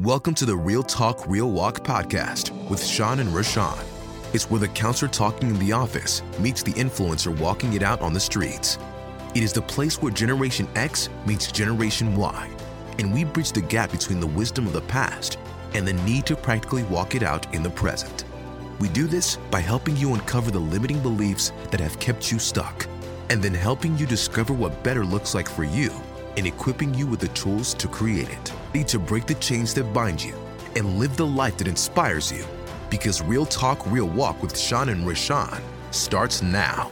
[0.00, 3.84] Welcome to the Real Talk, Real Walk podcast with Sean and Rashawn.
[4.32, 8.12] It's where the counselor talking in the office meets the influencer walking it out on
[8.12, 8.78] the streets.
[9.34, 12.48] It is the place where Generation X meets Generation Y,
[13.00, 15.36] and we bridge the gap between the wisdom of the past
[15.74, 18.24] and the need to practically walk it out in the present.
[18.78, 22.86] We do this by helping you uncover the limiting beliefs that have kept you stuck,
[23.30, 25.90] and then helping you discover what better looks like for you
[26.36, 28.52] and equipping you with the tools to create it.
[28.74, 30.34] Need to break the chains that bind you
[30.76, 32.44] and live the life that inspires you.
[32.90, 35.60] Because Real Talk, Real Walk with Sean and Rashawn
[35.90, 36.90] starts now.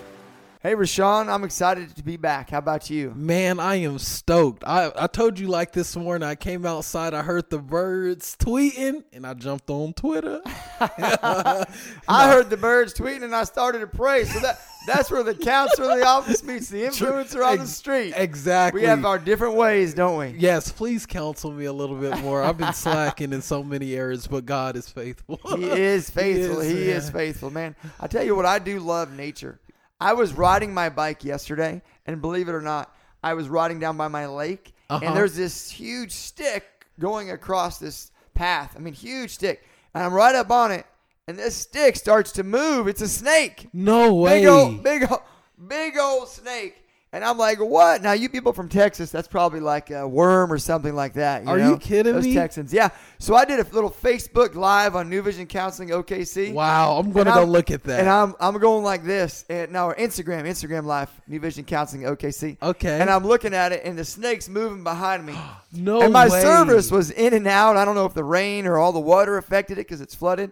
[0.63, 2.51] Hey, Rashawn, I'm excited to be back.
[2.51, 3.13] How about you?
[3.15, 4.65] Man, I am stoked.
[4.67, 9.05] I, I told you like this morning, I came outside, I heard the birds tweeting,
[9.13, 10.41] and I jumped on Twitter.
[10.81, 11.67] I
[12.09, 14.25] heard the birds tweeting and I started to pray.
[14.25, 18.15] So that that's where the counselor in the office meets the influencer on the street.
[18.17, 18.81] Exactly.
[18.83, 20.29] We have our different ways, don't we?
[20.39, 22.43] Yes, please counsel me a little bit more.
[22.43, 25.39] I've been slacking in so many areas, but God is faithful.
[25.57, 26.61] He is faithful.
[26.61, 27.75] is, He is faithful, man.
[28.01, 29.59] I tell you what, I do love nature.
[30.01, 33.97] I was riding my bike yesterday, and believe it or not, I was riding down
[33.97, 35.05] by my lake, Uh-huh.
[35.05, 36.65] and there's this huge stick
[37.01, 38.75] going across this path.
[38.77, 39.65] I mean, huge stick.
[39.95, 40.85] And I'm right up on it,
[41.29, 42.89] and this stick starts to move.
[42.89, 43.69] It's a snake.
[43.73, 44.41] No way.
[44.41, 45.21] Big old, big old,
[45.69, 46.77] big old snake.
[47.13, 48.03] And I'm like, what?
[48.03, 51.45] Now, you people from Texas, that's probably like a worm or something like that.
[51.45, 51.71] You Are know?
[51.71, 52.35] you kidding Those me?
[52.35, 52.91] Texans, yeah.
[53.19, 56.53] So I did a little Facebook Live on New Vision Counseling OKC.
[56.53, 58.01] wow, I'm going to go I'm- look at that.
[58.01, 59.47] And I'm I'm going like this.
[59.49, 62.59] And now Instagram, Instagram Live, New Vision Counseling OKC.
[62.61, 63.01] Okay.
[63.01, 65.35] And I'm looking at it, and the snake's moving behind me.
[65.73, 66.43] no and my way.
[66.43, 67.77] service was in and out.
[67.79, 70.51] I don't know if the rain or all the water affected it because it's flooded,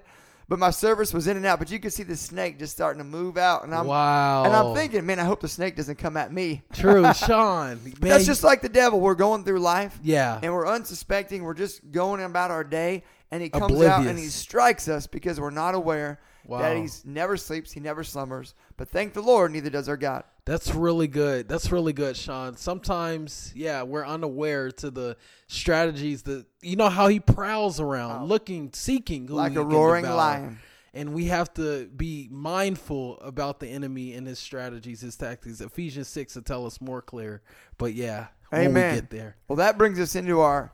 [0.54, 1.58] but my service was in and out.
[1.58, 4.44] But you could see the snake just starting to move out, and I'm Wow.
[4.44, 6.62] and I'm thinking, man, I hope the snake doesn't come at me.
[6.72, 7.80] True, Sean.
[7.82, 9.00] Man, That's just like the devil.
[9.00, 10.38] We're going through life, Yeah.
[10.40, 11.42] and we're unsuspecting.
[11.42, 15.40] We're just going about our day, and he comes out and he strikes us because
[15.40, 16.58] we're not aware wow.
[16.60, 18.54] that he's never sleeps, he never slumbers.
[18.76, 20.22] But thank the Lord, neither does our God.
[20.46, 21.48] That's really good.
[21.48, 22.56] That's really good, Sean.
[22.56, 25.16] Sometimes, yeah, we're unaware to the
[25.46, 28.26] strategies that you know how he prowls around, oh.
[28.26, 30.58] looking, seeking Like a roaring lion.
[30.92, 35.60] And we have to be mindful about the enemy and his strategies, his tactics.
[35.60, 37.42] Ephesians six will tell us more clear.
[37.78, 38.94] But yeah, when Amen.
[38.94, 39.36] we get there.
[39.48, 40.72] Well, that brings us into our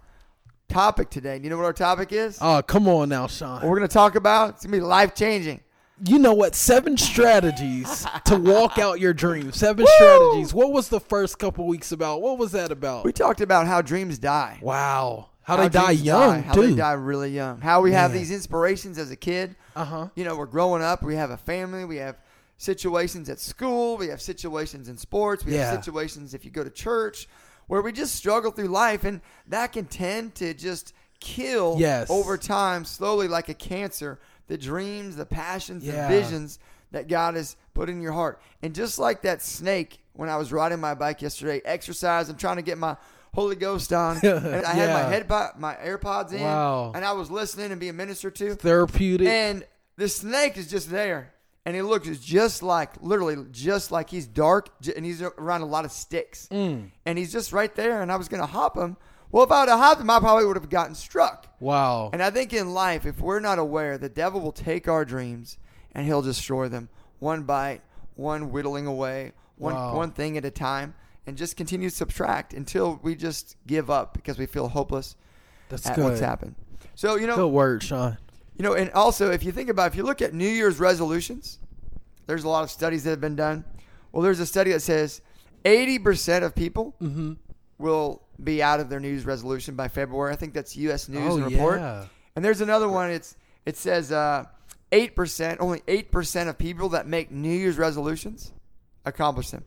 [0.69, 1.41] topic today.
[1.43, 2.39] You know what our topic is?
[2.41, 3.55] Oh, come on now, Sean.
[3.61, 4.51] what we're going to talk about?
[4.51, 5.61] It's going to be life changing.
[6.05, 6.55] You know what?
[6.55, 9.57] Seven strategies to walk out your dreams.
[9.57, 10.55] Seven strategies.
[10.55, 12.23] What was the first couple weeks about?
[12.23, 13.05] What was that about?
[13.05, 14.59] We talked about how dreams die.
[14.63, 15.27] wow.
[15.43, 16.69] How, they die young, how too.
[16.69, 17.61] they die really young.
[17.61, 19.57] How we have these inspirations as a kid.
[19.75, 20.09] Uh huh.
[20.15, 21.03] You know, we're growing up.
[21.03, 21.85] We have a family.
[21.85, 22.19] We have
[22.57, 23.97] situations at school.
[23.97, 25.45] We have situations in sports.
[25.45, 25.73] We Yeah.
[25.73, 27.27] have situations if you go to church
[27.67, 32.09] where we just struggle through life, and that can tend to just kill Yes.
[32.11, 34.21] over time, slowly, like a cancer.
[34.51, 36.09] The dreams, the passions, Yeah.
[36.09, 36.59] the visions
[36.91, 40.53] that God has put in your heart, and just like that snake when I was
[40.53, 42.29] riding my bike yesterday, exercise.
[42.29, 42.97] I'm trying to get my
[43.33, 44.17] Holy Ghost on.
[44.25, 45.29] and I had my head
[45.61, 46.91] my AirPods in, Wow.
[46.97, 48.57] and I was listening and being ministered to.
[48.57, 49.29] Therapeutic.
[49.29, 49.65] And
[49.97, 51.33] the snake is just there.
[51.65, 55.85] And he looks just like, literally, just like he's dark and he's around a lot
[55.85, 56.49] of sticks.
[56.51, 56.91] Mm.
[57.07, 58.03] And he's just right there.
[58.03, 58.97] And I was going to hop him.
[59.33, 61.47] Well, if I would have hopped him, I probably would have gotten struck.
[61.61, 62.11] wow.
[62.13, 65.57] And I think in life, if we're not aware, the devil will take our dreams
[65.95, 67.81] and he'll destroy them one bite,
[68.17, 69.95] one whittling away, one, Wow.
[69.97, 70.95] one thing at a time,
[71.27, 75.17] and just continue to subtract until we just give up because we feel hopeless
[75.69, 76.05] That's at good.
[76.05, 76.55] what's happened.
[76.95, 78.19] So, you know, Good word, Sean.
[78.57, 81.59] you know, and also if you think about if you look at New Year's resolutions,
[82.27, 83.65] there's a lot of studies that have been done.
[84.13, 85.21] Well, there's a study that says
[85.65, 87.35] 80% of people Mm-hmm.
[87.81, 90.33] Will be out of their New Year's resolution by February.
[90.33, 91.09] I think that's U.S.
[91.09, 91.81] News Oh, and Report.
[91.81, 92.07] yeah.
[92.37, 93.11] And there's another one.
[93.11, 93.37] It's
[93.67, 94.45] it says uh,
[94.93, 98.53] 8%, only 8% of people that make New Year's resolutions
[99.05, 99.65] accomplish them.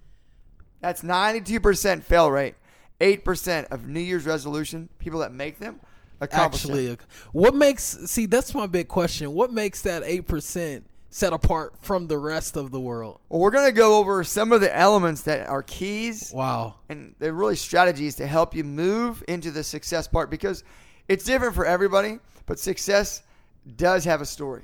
[0.82, 2.56] That's 92% fail rate.
[3.00, 5.80] 8% of New Year's resolution people that make them
[6.22, 6.98] accomplish them.
[7.34, 9.34] What makes see that's my big question.
[9.34, 13.20] What makes that eight percent set apart from the rest of the world?
[13.30, 16.74] Well, we're going to go over some of the elements that are keys Wow.
[16.90, 20.64] and they're really strategies to help you move into the success part because
[21.08, 22.18] it's different for everybody,
[22.48, 23.22] but success
[23.76, 24.64] does have a story.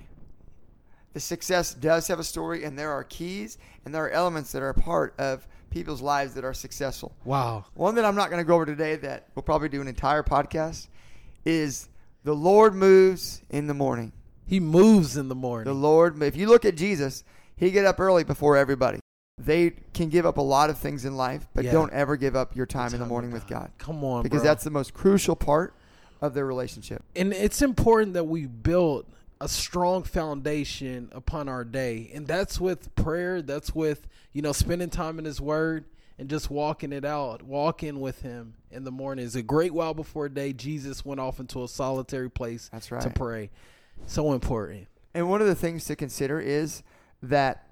[1.14, 4.64] The success does have a story, and there are keys and there are elements that
[4.64, 7.16] are a part of people's lives that are successful.
[7.26, 7.66] Wow.
[7.76, 10.24] One that I'm not going to go over today that we'll probably do an entire
[10.24, 10.88] podcast
[11.46, 11.90] is
[12.24, 14.12] the Lord moves in the morning.
[14.50, 15.66] He moves in the morning.
[15.66, 17.24] The Lord, if you look at Jesus,
[17.56, 19.00] he get up early before everybody.
[19.38, 21.72] They can give up a lot of things in life, but Yeah.
[21.72, 23.72] don't ever give up your time, in the morning with with God.
[23.78, 24.50] Come on, because bro.
[24.50, 25.74] that's the most crucial part
[26.22, 27.04] of their relationship.
[27.16, 29.06] and it's important that we build
[29.40, 34.90] a strong foundation upon our day and that's with prayer that's with you know spending
[34.90, 35.86] time in his word
[36.18, 39.94] and just walking it out walking with him in the morning is a great while
[39.94, 43.02] before day jesus went off into a solitary place That's right.
[43.02, 43.50] to pray
[44.06, 46.84] so important And one of the things to consider is
[47.22, 47.66] that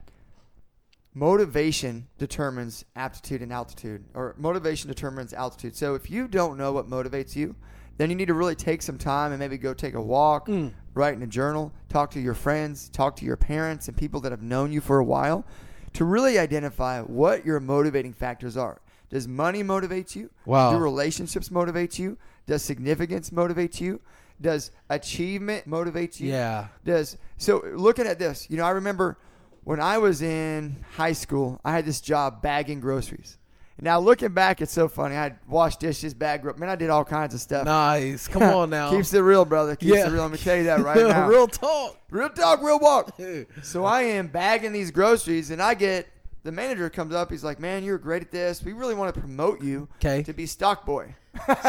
[1.13, 5.75] motivation determines aptitude and altitude, or motivation determines altitude.
[5.75, 7.55] So if you don't know what motivates you,
[7.97, 10.71] then you need to really take some time and maybe go take a walk, mm.
[10.93, 14.31] write in a journal, talk to your friends, talk to your parents and people that
[14.31, 15.45] have known you for a while
[15.93, 18.81] to really identify what your motivating factors are.
[19.09, 20.29] Does money motivate you?
[20.45, 20.71] Wow.
[20.71, 22.17] Do relationships motivate you?
[22.47, 23.99] Does significance motivate you?
[24.41, 26.29] Does achievement motivate you?
[26.31, 26.67] yeah.
[26.85, 29.17] Does so looking at this you know i remember
[29.63, 33.37] when i was in high school i had this job bagging groceries.
[33.79, 35.15] Now looking back it's so funny.
[35.15, 37.65] I'd wash dishes bag gro- man i did all kinds of stuff.
[37.65, 38.27] Nice.
[38.27, 38.89] Come on now.
[38.91, 39.75] Keeps it real brother.
[39.75, 40.07] Keeps Yeah.
[40.07, 40.23] it real.
[40.23, 41.27] Let me tell you that right now.
[41.27, 41.97] Real talk.
[42.09, 43.19] Real talk real walk.
[43.63, 46.07] So i am bagging these groceries and i get
[46.43, 47.29] the manager comes up.
[47.29, 48.63] He's like man you're great at this.
[48.63, 50.23] We really want to promote you 'Kay.
[50.23, 51.13] to be stock boy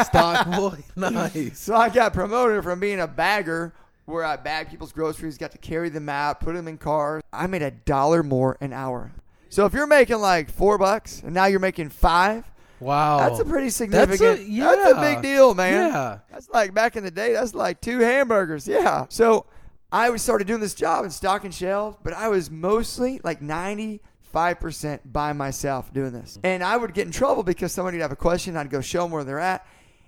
[0.03, 3.73] stock boy nice So I got promoted from being a bagger
[4.05, 7.21] where I bag people's groceries, got to carry them out, put them in cars.
[7.31, 9.11] I made a dollar more an hour.
[9.49, 12.49] So if you're making like four bucks and now you're making five,
[12.79, 14.19] wow that's a pretty significant.
[14.19, 15.13] That's a, yeah.
[15.13, 15.91] big deal, man.
[15.91, 16.19] Yeah.
[16.31, 17.33] That's like back in the day.
[17.33, 18.67] That's like two hamburgers.
[18.67, 19.05] Yeah.
[19.09, 19.45] So
[19.91, 24.59] I started doing this job in stocking shelves, but I was mostly like ninety five
[24.59, 28.11] percent by myself doing this, and I would get in trouble because somebody would have
[28.11, 28.55] a question.
[28.57, 29.65] I'd go show them where they're at,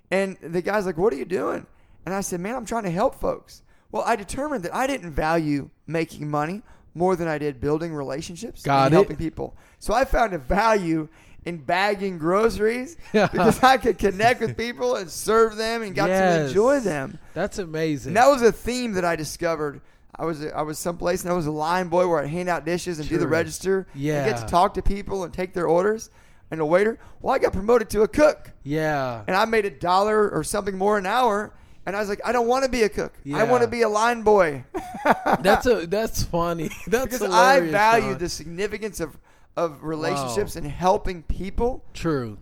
[0.09, 1.65] and the guy's like, "What are you doing?"
[2.06, 5.12] And I said, "Man, I'm trying to help folks." Well, I determined that I didn't
[5.12, 6.62] value making money
[6.94, 8.95] more than I did building relationships Got and it.
[8.95, 9.56] helping people.
[9.79, 11.07] So I found a value
[11.45, 16.45] in bagging groceries because I could connect with people and serve them and got to
[16.45, 17.17] enjoy them.
[17.33, 19.81] that's amazing And that was a theme that I discovered.
[20.21, 22.63] I was I was someplace and I was a line boy where I hand out
[22.63, 23.88] dishes and do the register
[24.21, 26.12] and get to talk to people and take their orders
[26.51, 27.00] and a waiter.
[27.21, 30.77] Well, I got promoted to a cook yeah and I made a dollar or something
[30.77, 31.53] more an hour.
[31.88, 33.13] And I was like, I don't want to be a cook.
[33.33, 34.63] I want to be a line boy.
[35.39, 36.69] That's a that's funny.
[36.88, 38.17] That's because I value Sean.
[38.19, 39.17] the significance of
[39.57, 42.38] of relationships and helping people True.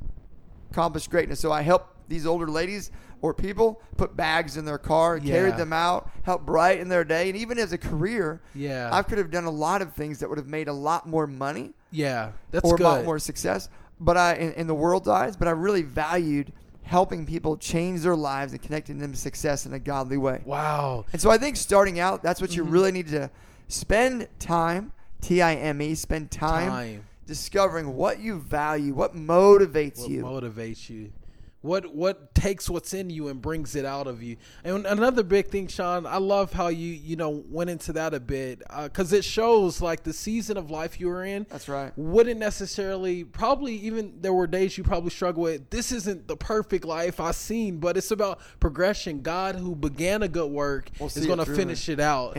[0.69, 1.39] accomplish greatness.
[1.39, 2.91] So I help these older ladies
[3.21, 5.33] or people put bags in their car, Yeah.
[5.33, 8.89] carried them out, helped brighten their day, and even as a career, Yeah.
[8.91, 11.27] I could have done a lot of things that would have made a lot more
[11.27, 13.67] money Yeah, that's or a lot more success.
[13.99, 18.15] But I, in, in the world's eyes, but I really valued helping people change their
[18.15, 20.41] lives and connecting them to success in a godly way.
[20.45, 21.05] Wow.
[21.13, 22.71] And so I think starting out, that's what you Mm-hmm.
[22.73, 23.29] really need to
[23.67, 27.03] spend time, T I M E, spend time, Time.
[27.27, 30.23] discovering what you value, what motivates What you.
[30.23, 31.11] motivates you?
[31.61, 34.37] What what takes what's in you and brings it out of you?
[34.63, 38.19] And another big thing, Sean, I love how you you know went into that a
[38.21, 41.45] bit uh, because it shows like the season of life you were in.
[41.49, 41.91] That's right.
[41.97, 45.69] Wouldn't necessarily probably even there were days you probably struggle with.
[45.69, 49.21] This isn't the perfect life I've seen, but it's about progression.
[49.21, 52.37] God, who began a good work, We'll is going to finish it out.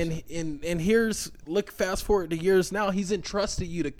[0.00, 2.90] And and and here's look fast forward to years now.
[2.90, 3.92] He's entrusted you to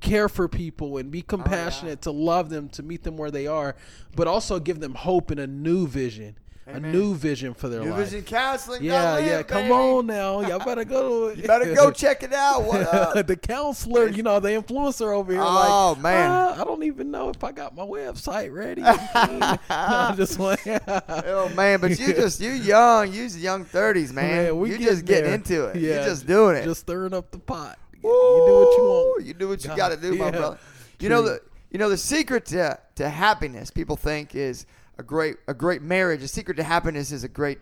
[0.00, 3.46] care for people and Oh, be compassionate to love them to meet them where they
[3.46, 3.74] are
[4.16, 6.36] but also give them hope and a new vision
[6.68, 6.84] Amen.
[6.84, 8.84] a new vision for their New life Vision Counseling.
[8.84, 9.72] yeah yeah come baby.
[9.72, 12.62] on now y'all better go to it You better go check it out.
[12.62, 13.26] What up?
[13.26, 16.30] the counselor you know the influencer over here Oh, like man.
[16.30, 21.50] "Ah, i don't even know if i got my website ready I'm just like oh
[21.56, 24.44] man, but you just you young, you's young thirties, man.
[24.44, 25.76] Man, we you just getting into it.
[25.76, 26.64] Yeah, You're just doing it.
[26.64, 29.88] just stirring up the pot you do what you want You do what you got
[29.90, 30.30] to do, my yeah.
[30.30, 30.58] brother.
[30.98, 31.40] You know the
[31.70, 33.70] you know the secret to to happiness.
[33.70, 34.66] People think is
[34.98, 36.20] a great a great marriage.
[36.20, 37.58] The secret to happiness is a great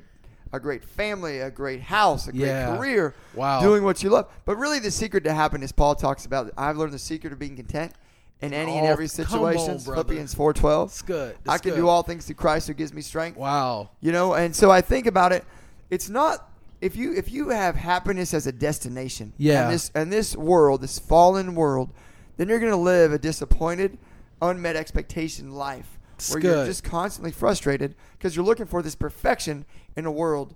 [0.52, 2.76] a great family, a great house, a great Yeah.
[2.76, 3.61] career, Wow.
[3.61, 4.28] doing what you love.
[4.47, 6.50] But really, the secret to happiness, Paul talks about.
[6.57, 7.92] I've learned the secret of being content
[8.40, 9.78] in any and Oh, every come on, situation.
[9.78, 10.88] Philippians four twelve.
[10.88, 11.37] It's good.
[11.47, 11.76] I can good.
[11.76, 13.37] do all things through Christ who gives me strength.
[13.37, 15.45] wow You know, and so I think about it.
[15.90, 16.49] It's not
[16.80, 19.32] if you if you have happiness as a destination.
[19.37, 19.64] Yeah.
[19.64, 21.90] And this and this world, this fallen world,
[22.37, 23.99] then you're going to live a disappointed,
[24.40, 29.64] unmet expectation life It's where you're just constantly frustrated because you're looking for this perfection
[29.97, 30.54] in a world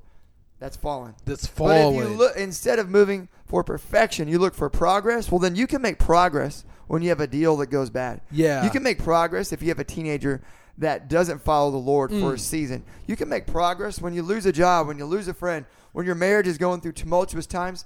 [0.61, 1.15] that's fallen.
[1.25, 1.95] that's fallen.
[1.97, 5.31] But if you look instead of moving for perfection, you look for progress.
[5.31, 8.21] Well, then you can make progress when you have a deal that goes bad.
[8.31, 8.63] Yeah.
[8.63, 10.41] you can make progress if you have a teenager
[10.79, 12.21] that doesn't follow the Lord Mm.
[12.21, 12.85] for a season.
[13.07, 16.07] You can make progress when you lose a job, when you lose a friend, when
[16.07, 17.85] your marriage is going through tumultuous times.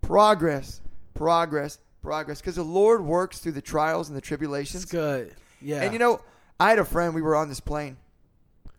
[0.00, 0.80] Progress,
[1.14, 2.40] progress, progress.
[2.40, 4.84] Because the Lord works through the trials and the tribulations.
[4.84, 6.20] it's good yeah And you know,
[6.58, 7.14] I had a friend.
[7.14, 7.96] We were on this plane,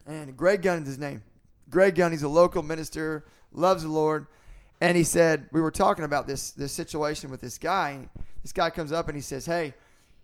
[0.06, 1.24] and Greg Gunn is his name.
[1.70, 4.28] Greg Gunn, he's a local minister, loves the Lord.
[4.80, 8.08] And he said, we were talking about this this situation with this guy.
[8.44, 9.74] This guy comes up and he says, Hey,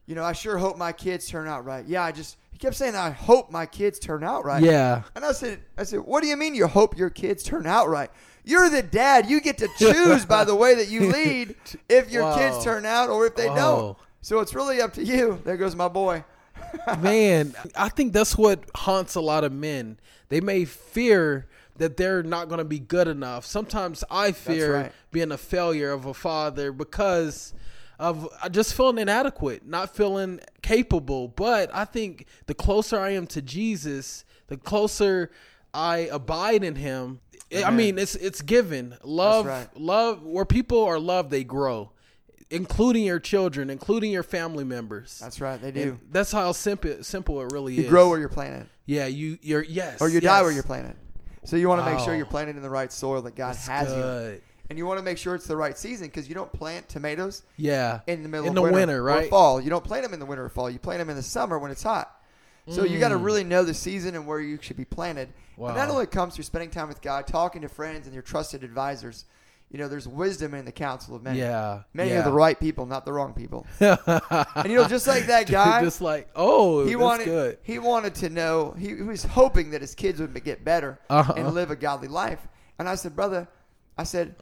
[0.06, 1.86] you know, I sure hope my kids turn out right.
[1.86, 4.62] Yeah, I just he kept saying I hope my kids turn out right.
[4.64, 5.04] Yeah.
[5.16, 7.90] And I said I said, What do you mean you hope your kids turn out
[7.90, 8.10] right?
[8.46, 9.30] You're the dad.
[9.30, 11.56] You get to choose by the way that you lead
[11.90, 12.38] if your Wow.
[12.38, 13.56] kids turn out or if they Whoa.
[13.56, 13.98] don't.
[14.22, 15.40] So it's really up to you.
[15.44, 16.24] There goes my boy.
[17.00, 19.98] Man, I think that's what haunts a lot of men.
[20.30, 23.46] They may fear that they're not going to be good enough.
[23.46, 24.92] Sometimes I fear right.
[25.12, 27.54] being a failure of a father because
[28.00, 31.28] of uh, just feeling inadequate, not feeling capable.
[31.28, 35.32] But I think the closer I am to Jesus, the closer
[35.74, 37.20] I abide in Him.
[37.56, 39.68] I mean, it's it's given love, right.
[39.80, 40.24] love.
[40.24, 41.92] Where people are loved, they grow,
[42.50, 45.20] including your children, including your family members.
[45.20, 45.62] That's right.
[45.62, 45.82] They do.
[45.82, 47.90] And that's how simple simple it really You is.
[47.90, 50.96] grow where you're planted, yeah, you you're yes, or you die where you're planted.
[51.46, 53.68] So you want to make sure you're planted in the right soil that God That's
[53.68, 53.92] has
[54.36, 54.42] you.
[54.74, 57.44] And you want to make sure it's the right season because you don't plant tomatoes
[57.58, 59.30] Yeah, in the middle in of the winter, winter, or right?
[59.30, 59.62] fall.
[59.62, 60.68] You don't plant them in the winter or fall.
[60.68, 62.12] You plant them in the summer when it's hot.
[62.68, 63.24] So you got to Mm.
[63.24, 65.30] really know the season and where you should be planted.
[65.60, 68.64] And that only comes through spending time with God, talking to friends and your trusted
[68.64, 69.26] advisors.
[69.70, 71.38] You know, there's wisdom in the counsel of many.
[71.38, 72.22] Yeah, Many yeah.
[72.22, 73.68] are the right people, not the wrong people.
[73.80, 77.58] and you know, just like that guy, just like oh, he that's wanted good.
[77.62, 78.74] he wanted to know.
[78.76, 81.34] He, he was hoping that his kids would get better Uh-huh.
[81.38, 82.48] and live a godly life.
[82.80, 83.48] And I said, brother,
[83.98, 84.36] I said,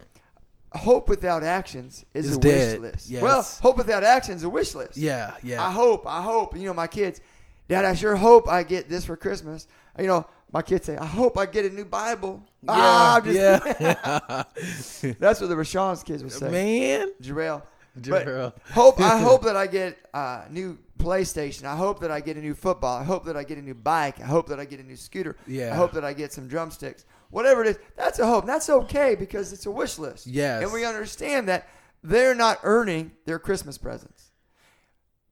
[0.78, 2.80] hope without actions is, Is a dead.
[2.82, 3.10] wish list.
[3.10, 3.22] Yes.
[3.22, 4.98] Well, hope without actions is a wish list.
[4.98, 5.64] Yeah, yeah.
[5.66, 7.22] I hope, I hope, you know, my kids,
[7.68, 9.68] Dad, I sure hope I get this for Christmas.
[9.98, 12.44] You know, my kids say, I hope I get a new Bible.
[12.68, 15.14] ah, I'm just yeah.
[15.20, 16.50] That's what the Rashawn's kids would say.
[16.50, 17.62] Man, Jarrell.
[18.00, 18.54] Jarrell.
[18.72, 21.64] Hope I hope that I get a new PlayStation.
[21.66, 22.98] I hope that I get a new football.
[22.98, 24.20] I hope that I get a new bike.
[24.22, 25.36] I hope that I get a new scooter.
[25.48, 25.74] Yeah.
[25.74, 27.06] I hope that I get some drumsticks.
[27.32, 28.46] Whatever it is, that's a hope.
[28.46, 30.28] That's okay because it's a wish list.
[30.28, 30.64] Yes.
[30.64, 31.68] And we understand that
[32.04, 34.32] they're not earning their Christmas presents.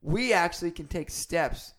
[0.01, 1.73] We actually can take steps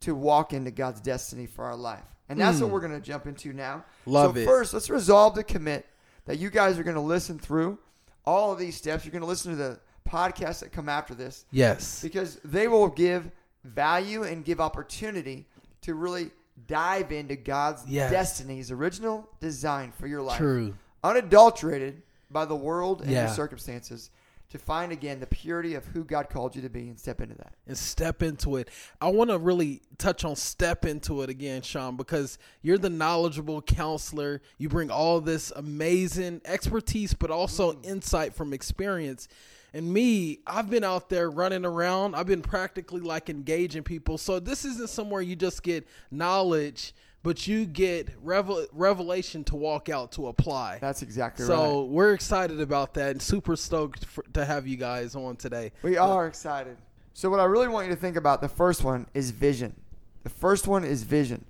[0.00, 2.04] to walk into God's destiny for our life.
[2.28, 3.84] And that's what we're going to jump into now.
[4.04, 4.10] Hmm.
[4.10, 4.44] Love so it.
[4.46, 5.86] First, let's resolve to commit
[6.24, 7.78] that you guys are going to listen through
[8.24, 9.04] all of these steps.
[9.04, 9.78] You're going to listen to the
[10.08, 13.30] podcasts that come after this yes, because they will give
[13.64, 15.46] value and give opportunity
[15.82, 16.30] to really
[16.66, 18.10] dive into God's Yes.
[18.10, 20.74] destiny, His original design for your life, true.
[21.04, 23.26] unadulterated by the world and Yeah.
[23.26, 24.10] your circumstances,
[24.48, 27.34] to find again the purity of who God called you to be and step into
[27.36, 27.52] that.
[27.66, 28.68] and step into it.
[29.00, 33.60] I want to really touch on step into it again, Sean, because you're the knowledgeable
[33.60, 34.40] counselor.
[34.56, 37.84] You bring all this amazing expertise, but also mm.
[37.84, 39.26] insight from experience.
[39.76, 42.14] And me, I've been out there running around.
[42.14, 44.16] I've been practically like engaging people.
[44.16, 49.90] So this isn't somewhere you just get knowledge, but you get revel- revelation to walk
[49.90, 50.78] out to apply.
[50.80, 51.60] That's exactly so right.
[51.60, 55.72] So we're excited about that and super stoked for, to have you guys on today.
[55.82, 56.78] We are excited.
[57.12, 59.74] So, what I really want you to think about the first one is vision.
[60.22, 61.44] The first one is vision.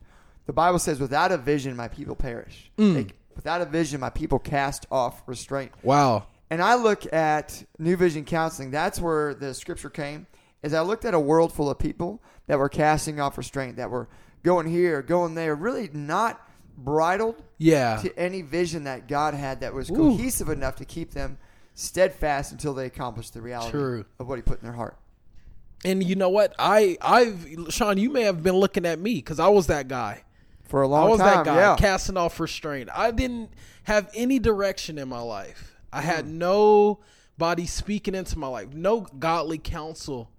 [0.46, 2.72] The Bible says, without a vision, my people perish.
[2.76, 2.94] Mm.
[2.94, 5.70] They- without a vision, my people cast off restraint.
[5.84, 6.26] Wow.
[6.50, 8.70] And I look at New Vision Counseling.
[8.70, 10.26] That's where the scripture came.
[10.62, 13.90] Is I looked at a world full of people that were casting off restraint, that
[13.90, 14.08] were
[14.42, 16.40] going here, going there, really not
[16.78, 17.96] bridled Yeah.
[17.98, 19.94] to any vision that God had that was Ooh.
[19.96, 21.38] cohesive enough to keep them
[21.74, 24.04] steadfast until they accomplished the reality True.
[24.18, 24.96] of what He put in their heart.
[25.84, 26.54] And you know what?
[26.58, 30.22] I, I've, Sean, you may have been looking at me because I was that guy.
[30.64, 31.08] For a long time.
[31.08, 31.76] I was time, that guy yeah.
[31.76, 32.88] casting off restraint.
[32.92, 33.50] I didn't
[33.84, 35.75] have any direction in my life.
[35.96, 40.30] I had nobody speaking into my life, no godly counsel.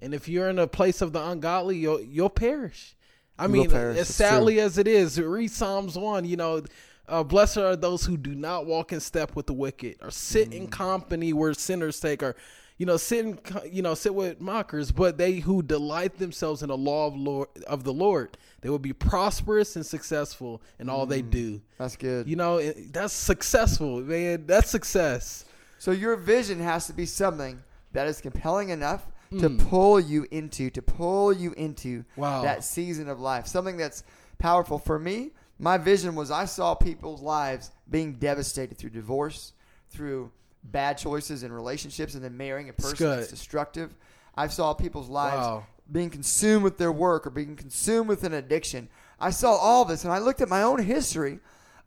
[0.00, 2.96] And if you're in a place of the ungodly, you'll you'll perish.
[3.38, 3.98] I You mean, perish.
[3.98, 6.24] as sadly as it is, read Psalms one.
[6.24, 6.62] You know,
[7.08, 10.50] uh, blessed are those who do not walk in step with the wicked, or sit
[10.50, 10.54] Mm.
[10.54, 12.34] in company where sinners take, or
[12.78, 13.38] you know, sit in,
[13.70, 14.92] you know, sit with mockers.
[14.92, 18.78] But they who delight themselves in the law of Lord of the Lord, they will
[18.78, 21.60] be prosperous and successful in all they do.
[21.78, 22.28] That's good.
[22.28, 24.44] You know, it- that's successful, man.
[24.46, 25.44] That's success.
[25.78, 29.06] So your vision has to be something that is compelling enough
[29.40, 29.56] to Hmm.
[29.58, 32.42] pull you into, to pull you into Wow.
[32.42, 33.46] that season of life.
[33.46, 34.04] Something that's
[34.38, 34.78] powerful.
[34.78, 39.52] For me, my vision was I saw people's lives being devastated through divorce,
[39.90, 40.30] through
[40.70, 43.94] bad choices in relationships, and then marrying a person that's destructive.
[44.36, 45.66] I saw people's lives Wow.
[45.90, 48.88] being consumed with their work or being consumed with an addiction.
[49.18, 51.40] I saw all this, and I looked at my own history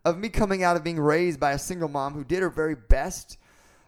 [0.05, 2.75] of me coming out of being raised by a single mom who did her very
[2.75, 3.37] best,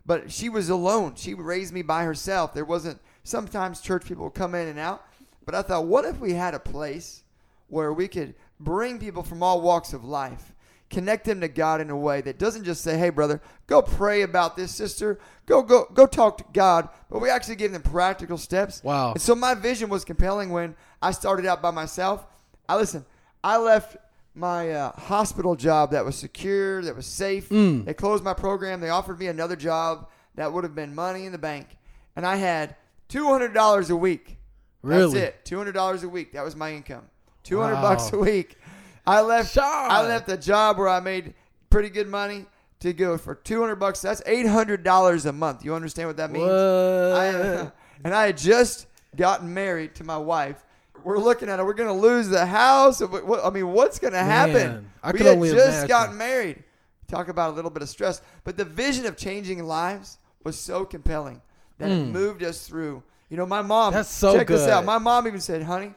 [0.06, 1.16] but she was alone.
[1.16, 2.54] She raised me by herself.
[2.54, 5.04] There wasn't, sometimes church people would come in and out,
[5.46, 7.24] but I thought, what if we had a place
[7.68, 10.54] where we could bring people from all walks of life,
[10.92, 14.22] connect them to God in a way that doesn't just say, "Hey, brother, go pray
[14.22, 15.18] about this, sister.
[15.48, 18.84] Go, go, go talk to God." But we actually give them practical steps.
[18.84, 19.14] Wow.
[19.14, 22.26] And so my vision was compelling when I started out by myself.
[22.70, 23.06] I listen.
[23.44, 23.98] I left
[24.36, 27.50] my uh, hospital job that was secure, that was safe.
[27.50, 27.86] Mm.
[27.86, 28.80] They closed my program.
[28.80, 31.68] They offered me another job that would have been money in the bank,
[32.16, 32.76] and I had
[33.10, 34.38] two hundred dollars a week.
[34.84, 35.14] Really?
[35.20, 35.46] That's it.
[35.46, 36.34] Two hundred dollars a week.
[36.34, 37.04] That was my income.
[37.44, 37.82] Two hundred Wow.
[37.82, 38.58] bucks a week.
[39.06, 39.54] I left.
[39.54, 39.64] Sean.
[39.64, 41.34] I left a job where I made
[41.70, 42.46] pretty good money
[42.82, 44.02] to go for two hundred bucks.
[44.02, 45.64] That's eight hundred dollars a month.
[45.66, 46.50] You understand what that means?
[46.50, 47.72] I,
[48.04, 50.64] and I had just gotten married to my wife.
[51.04, 51.66] We're looking at it.
[51.66, 53.02] We're going to lose the house.
[53.02, 54.54] I mean, what's going to happen?
[54.54, 56.64] Man, I we had just gotten married.
[57.08, 58.22] Talk about a little bit of stress.
[58.44, 61.42] But the vision of changing lives was so compelling
[61.80, 63.04] that it moved us through.
[63.30, 63.94] You know, my mom.
[63.94, 63.98] Hmm.
[63.98, 64.82] That's so check this out.
[64.82, 64.86] good.
[64.86, 65.94] My mom even said, "Honey,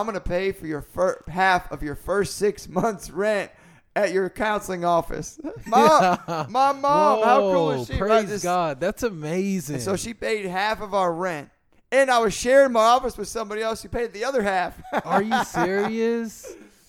[0.00, 3.50] I'm going to pay for your fir- half of your first six months rent."
[3.96, 7.96] At your counseling office, mom, my mom, how cool is she?
[7.96, 8.80] Praise This- God.
[8.80, 9.78] That's amazing.
[9.78, 11.48] so she paid half of our rent.
[11.92, 14.76] And I was sharing my office with somebody else who paid the other half.
[15.04, 16.44] Are you serious?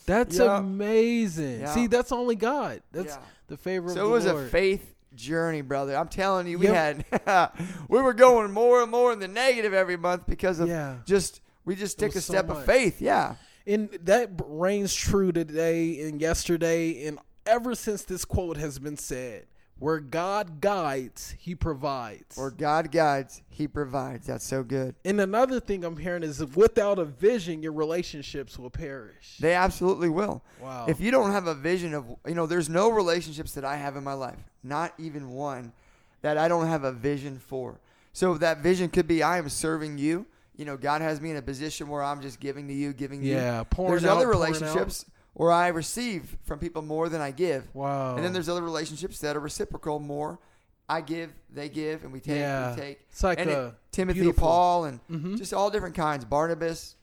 [0.08, 0.58] That's Yeah.
[0.58, 1.60] amazing.
[1.60, 1.74] Yeah.
[1.76, 2.82] See, that's only God.
[2.92, 3.22] That's Yeah.
[3.50, 4.46] the favor so of it the was Lord.
[4.46, 5.96] a faith journey, brother.
[5.96, 7.06] I'm telling you, we Yep.
[7.24, 7.52] had
[7.88, 10.96] we were going more and more in the negative every month because of Yeah.
[11.06, 13.02] just we just took a so step of faith.
[13.02, 13.36] Yeah.
[13.68, 19.48] And that reigns true today and yesterday and ever since this quote has been said.
[19.78, 22.38] Where God guides, he provides.
[22.38, 24.26] Where God guides, He provides.
[24.26, 24.96] That's so good.
[25.04, 29.36] and another thing I'm hearing is without a vision, your relationships will perish.
[29.38, 30.42] They absolutely will.
[30.62, 30.86] Wow.
[30.88, 33.98] If you don't have a vision of, you know, there's no relationships that I have
[33.98, 35.74] in my life, not even one,
[36.22, 37.82] that I don't have a vision for.
[38.14, 40.26] So that vision could be I am serving you.
[40.58, 43.22] You know, God has me in a position where I'm just giving to you, giving
[43.24, 43.34] you.
[43.34, 47.68] Yeah, pouring There's out, other relationships where I receive from people more than I give.
[47.76, 48.16] Wow.
[48.16, 50.40] And then there's other relationships that are reciprocal more.
[50.88, 52.74] I give, they give, and we take, Yeah.
[52.76, 53.00] we take.
[53.12, 55.38] It's like and a Timothy, beautiful- Paul, and Mhm.
[55.38, 56.24] just all different kinds.
[56.26, 56.96] Barnabas,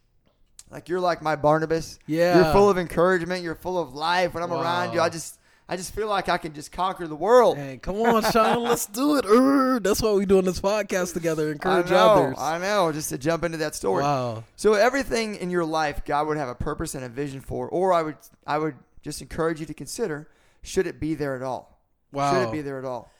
[0.70, 1.98] like you're like my Barnabas.
[2.06, 2.36] Yeah.
[2.44, 3.42] you're full of encouragement.
[3.42, 4.32] You're full of life.
[4.34, 7.16] When I'm around you, I just, I just feel like I can just conquer the
[7.16, 7.56] world.
[7.56, 9.24] Hey, come on, Sean, let's do it.
[9.24, 11.48] Err, that's why we doing this podcast together.
[11.48, 12.36] I Encourage know, others.
[12.38, 12.92] I know.
[12.92, 14.02] Just to jump into that story.
[14.02, 14.44] Wow.
[14.56, 17.92] So everything in your life, God would have a purpose and a vision for, or
[17.92, 20.28] I would, I would just encourage you to consider:
[20.62, 21.80] should it be there at all?
[22.12, 22.32] Wow.
[22.32, 23.10] Should it be there at all?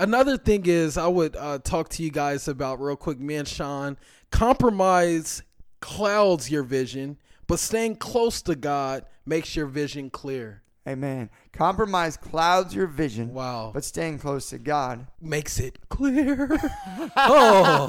[0.00, 3.20] Another thing is, I would uh, talk to you guys about real quick.
[3.20, 3.96] man, Sean,
[4.32, 5.42] compromise
[5.80, 10.62] clouds your vision, but staying close to God makes your vision clear.
[10.86, 11.30] Amen.
[11.54, 13.32] Compromise clouds your vision.
[13.32, 13.70] Wow.
[13.72, 15.06] But staying close to God.
[15.18, 16.46] Makes it clear.
[17.16, 17.86] oh,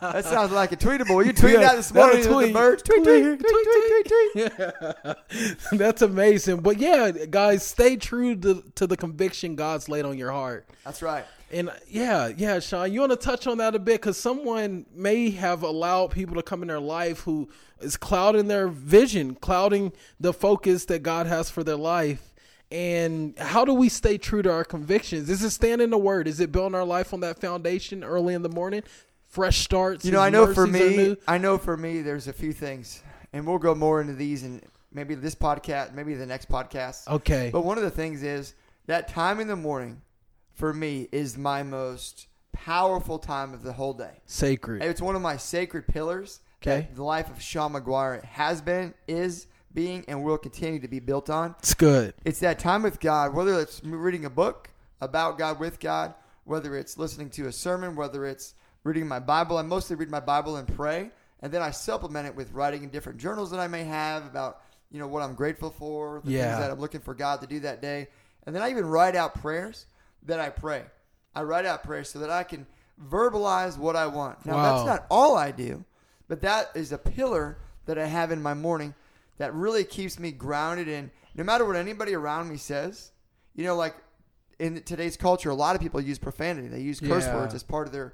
[0.00, 1.24] That sounds like a tweetable.
[1.26, 2.54] You tweeted Yeah, out this morning with the tweet.
[2.54, 2.82] birds.
[2.84, 3.66] Tweet, Clear, tweet, tweet,
[4.06, 5.56] tweet, tweet, tweet.
[5.80, 6.60] that's amazing.
[6.60, 10.68] But yeah, guys, stay true to, to the conviction God's laid on your heart.
[10.84, 11.24] That's right.
[11.52, 15.30] And yeah, yeah, Sean, you want to touch on that a bit because someone may
[15.30, 20.32] have allowed people to come in their life who is clouding their vision, clouding the
[20.32, 22.32] focus that God has for their life.
[22.70, 25.28] And how do we stay true to our convictions?
[25.28, 26.26] Is it stand in the Word?
[26.26, 28.82] Is it building our life on that foundation early in the morning?
[29.28, 30.06] Fresh starts.
[30.06, 31.18] You know, I know for me.
[31.28, 33.02] I know for me, there's a few things,
[33.34, 37.08] and we'll go more into these and maybe this podcast, maybe the next podcast.
[37.08, 37.50] Okay.
[37.52, 38.54] But one of the things is
[38.86, 40.00] that time in the morning,
[40.54, 44.20] for me, is my most powerful time of the whole day.
[44.26, 44.82] Sacred.
[44.82, 46.40] It's one of my sacred pillars.
[46.62, 46.82] Okay.
[46.82, 51.00] That the life of Sean McGuire has been, is being, and will continue to be
[51.00, 51.56] built on.
[51.58, 52.14] It's good.
[52.24, 56.76] It's that time with God, whether it's reading a book about God with God, whether
[56.76, 59.58] it's listening to a sermon, whether it's reading my Bible.
[59.58, 61.10] I mostly read my Bible and pray,
[61.40, 64.60] and then I supplement it with writing in different journals that I may have about
[64.92, 66.44] you know what I'm grateful for, the Yeah.
[66.44, 68.06] things that I'm looking for God to do that day,
[68.46, 69.86] and then I even write out prayers
[70.26, 70.84] that I pray.
[71.34, 72.66] I write out prayers so that I can
[73.02, 74.44] verbalize what I want.
[74.46, 74.62] Now Wow.
[74.74, 75.84] that's not all I do,
[76.28, 78.94] but that is a pillar that I have in my morning
[79.38, 83.10] that really keeps me grounded in no matter what anybody around me says.
[83.54, 83.94] You know, like
[84.58, 86.68] in today's culture, a lot of people use profanity.
[86.68, 87.36] They use curse Yeah.
[87.36, 88.12] words as part of their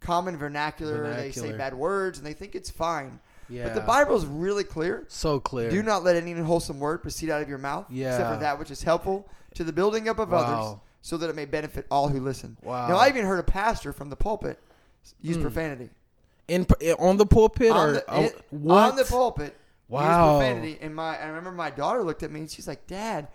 [0.00, 1.12] common vernacular.
[1.14, 3.20] They say bad words and they think it's fine.
[3.48, 3.86] But the Yeah.
[3.86, 5.04] Bible is really clear.
[5.08, 5.70] So clear.
[5.70, 8.70] Do not let any unwholesome word proceed out of your mouth, except for that which
[8.70, 10.80] is helpful to the building up of others, Wow.
[11.02, 12.56] So that it may benefit all who listen.
[12.62, 12.88] Wow.
[12.88, 14.58] Now, I even heard a pastor from the pulpit
[15.20, 15.42] use Hmm.
[15.42, 15.90] profanity
[16.48, 16.66] in
[16.98, 18.30] on the pulpit on or the, oh,
[18.74, 19.56] on the pulpit.
[19.88, 20.38] Wow.
[20.38, 20.78] Profanity.
[20.80, 23.28] And my, I remember my daughter looked at me and she's like, "Dad,"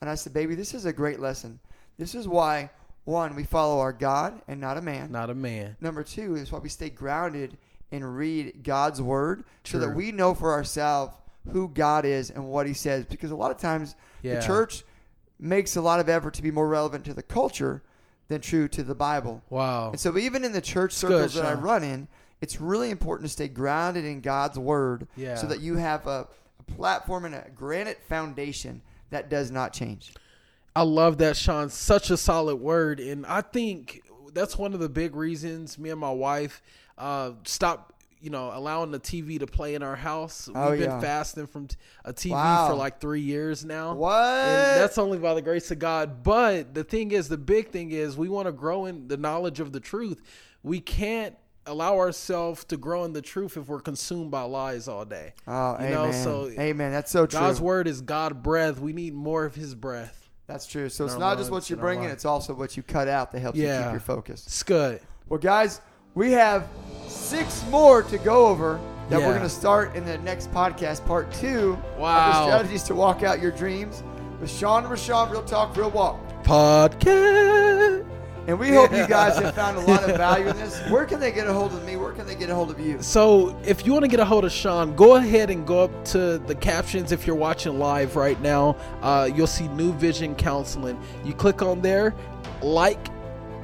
[0.00, 1.60] and I said, "Baby, this is a great lesson.
[1.98, 2.70] This is why
[3.04, 5.10] one we follow our God and not a man.
[5.12, 5.76] Not a man.
[5.80, 7.56] Number two is why we stay grounded
[7.92, 11.14] and read God's word so that we know for ourselves
[11.52, 13.04] who God is and what He says.
[13.06, 14.36] Because a lot of times Yeah.
[14.40, 14.84] the church
[15.40, 17.82] makes a lot of effort to be more relevant to the culture
[18.28, 19.42] than true to the Bible.
[19.50, 19.90] Wow.
[19.90, 22.08] And so even in the church good, circles that I run in,
[22.40, 25.34] it's really important to stay grounded in God's word Yeah.
[25.34, 30.12] so that you have a, a platform and a granite foundation that does not change.
[30.76, 31.68] I love that, Sean.
[31.68, 35.98] Such a solid word, and I think that's one of the big reasons me and
[36.00, 36.62] my wife
[36.96, 40.48] uh, stopped, you know, allowing the TV to play in our house.
[40.54, 41.00] Oh, We've been yeah.
[41.00, 41.68] fasting from
[42.04, 42.68] a TV Wow.
[42.68, 43.94] for like three years now.
[43.94, 44.12] What?
[44.14, 46.22] And that's only by the grace of God.
[46.22, 49.60] But the thing is, the big thing is, we want to grow in the knowledge
[49.60, 50.22] of the truth.
[50.62, 51.34] We can't
[51.66, 55.34] allow ourselves to grow in the truth if we're consumed by lies all day.
[55.46, 55.92] oh, you amen.
[55.92, 56.90] know, so amen.
[56.90, 57.38] That's so true.
[57.40, 58.80] God's word is God breath.
[58.80, 60.28] We need more of His breath.
[60.46, 60.88] That's true.
[60.88, 63.40] So it's not just what you bring in, it's also what you cut out that
[63.40, 64.44] helps you keep your focus.
[64.46, 65.00] It's good.
[65.28, 65.80] Well, guys,
[66.14, 66.66] we have
[67.30, 69.26] six more to go over that Yeah.
[69.26, 72.46] we're going to start in the next podcast, part two of the Wow.
[72.46, 74.02] strategies to walk out your dreams
[74.40, 76.16] with Sean and Rashawn, Real Talk, Real Walk.
[76.44, 78.04] Podcast.
[78.46, 80.80] And we hope you guys have found a lot of value in this.
[80.88, 81.94] Where can they get a hold of me?
[81.96, 83.00] Where can they get a hold of you?
[83.02, 86.04] So, if you want to get a hold of Sean, go ahead and go up
[86.06, 88.76] to the captions if you're watching live right now.
[89.02, 90.98] Uh, you'll see New Vision Counseling.
[91.24, 92.12] You click on there,
[92.62, 93.08] like,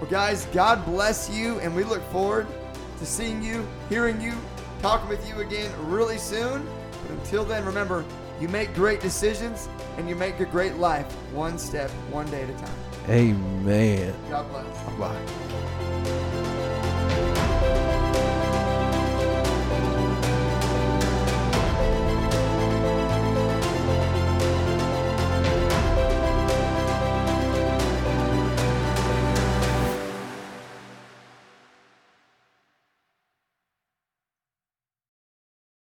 [0.00, 2.46] Well, guys, God bless you, and we look forward
[2.98, 4.34] to seeing you, hearing you,
[4.80, 6.66] talking with you again really soon.
[7.02, 8.04] But until then, remember,
[8.42, 12.50] you make great decisions and you make a great life one step, one day at
[12.50, 12.74] a time.
[13.08, 14.12] Amen.
[14.28, 14.98] God bless.
[14.98, 16.21] Bye.